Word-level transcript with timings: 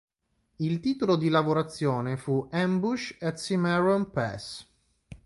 Il 0.55 0.79
titolo 0.79 1.15
di 1.15 1.29
lavorazione 1.29 2.17
fu 2.17 2.49
"Ambush 2.51 3.17
at 3.21 3.37
Cimarron 3.37 4.09
Pass". 4.09 4.67